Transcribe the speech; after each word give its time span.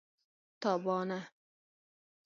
تابانه 0.61 1.21